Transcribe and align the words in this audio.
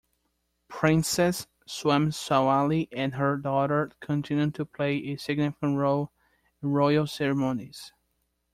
Princess 0.67 1.45
Soamsawali 1.67 2.87
and 2.91 3.13
her 3.13 3.37
daughter 3.37 3.91
continue 3.99 4.49
to 4.49 4.65
play 4.65 4.95
a 4.97 5.15
significant 5.17 5.77
role 5.77 6.11
in 6.63 6.69
royal 6.69 7.05
ceremonies. 7.05 7.93